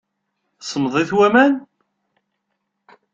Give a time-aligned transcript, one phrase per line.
[0.67, 1.53] Semmeḍ-it waman?